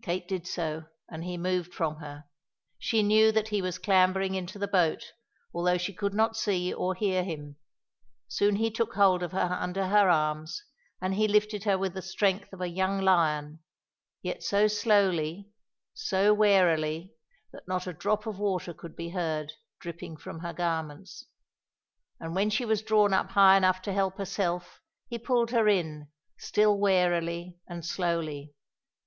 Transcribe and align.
Kate 0.00 0.26
did 0.26 0.46
so, 0.46 0.86
and 1.10 1.22
he 1.22 1.36
moved 1.36 1.74
from 1.74 1.96
her. 1.96 2.24
She 2.78 3.02
knew 3.02 3.30
that 3.30 3.48
he 3.48 3.60
was 3.60 3.76
clambering 3.76 4.34
into 4.34 4.58
the 4.58 4.66
boat, 4.66 5.12
although 5.52 5.76
she 5.76 5.92
could 5.92 6.14
not 6.14 6.34
see 6.34 6.72
or 6.72 6.94
hear 6.94 7.22
him. 7.22 7.56
Soon 8.26 8.56
he 8.56 8.70
took 8.70 8.94
hold 8.94 9.22
of 9.22 9.32
her 9.32 9.58
under 9.60 9.88
her 9.88 10.08
arms, 10.08 10.62
and 10.98 11.12
he 11.12 11.28
lifted 11.28 11.66
with 11.78 11.92
the 11.92 12.00
strength 12.00 12.54
of 12.54 12.62
a 12.62 12.70
young 12.70 13.02
lion, 13.02 13.58
yet 14.22 14.42
so 14.42 14.66
slowly, 14.66 15.50
so 15.92 16.32
warily, 16.32 17.12
that 17.52 17.68
not 17.68 17.86
a 17.86 17.92
drop 17.92 18.24
of 18.26 18.38
water 18.38 18.72
could 18.72 18.96
be 18.96 19.10
heard 19.10 19.52
dripping 19.78 20.16
from 20.16 20.38
her 20.38 20.54
garments. 20.54 21.26
And 22.18 22.34
when 22.34 22.48
she 22.48 22.64
was 22.64 22.80
drawn 22.80 23.12
up 23.12 23.32
high 23.32 23.58
enough 23.58 23.82
to 23.82 23.92
help 23.92 24.16
herself, 24.16 24.80
he 25.06 25.18
pulled 25.18 25.50
her 25.50 25.68
in, 25.68 26.08
still 26.38 26.78
warily 26.78 27.58
and 27.68 27.84
slowly. 27.84 28.54